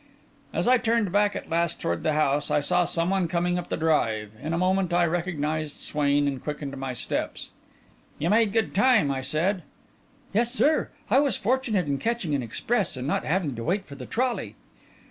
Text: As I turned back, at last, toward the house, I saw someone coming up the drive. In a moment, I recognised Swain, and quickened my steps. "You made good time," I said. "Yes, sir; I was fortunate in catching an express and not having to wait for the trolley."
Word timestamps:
As 0.51 0.67
I 0.67 0.79
turned 0.79 1.11
back, 1.11 1.35
at 1.35 1.47
last, 1.47 1.79
toward 1.79 2.01
the 2.01 2.13
house, 2.13 2.49
I 2.49 2.59
saw 2.59 2.85
someone 2.85 3.27
coming 3.27 3.59
up 3.59 3.69
the 3.69 3.77
drive. 3.77 4.31
In 4.41 4.51
a 4.51 4.57
moment, 4.57 4.91
I 4.91 5.05
recognised 5.05 5.77
Swain, 5.77 6.27
and 6.27 6.43
quickened 6.43 6.75
my 6.75 6.93
steps. 6.95 7.51
"You 8.17 8.31
made 8.31 8.51
good 8.51 8.73
time," 8.73 9.11
I 9.11 9.21
said. 9.21 9.61
"Yes, 10.33 10.51
sir; 10.51 10.89
I 11.11 11.19
was 11.19 11.37
fortunate 11.37 11.85
in 11.85 11.99
catching 11.99 12.33
an 12.33 12.41
express 12.41 12.97
and 12.97 13.05
not 13.07 13.25
having 13.25 13.53
to 13.53 13.63
wait 13.63 13.85
for 13.85 13.93
the 13.93 14.07
trolley." 14.07 14.55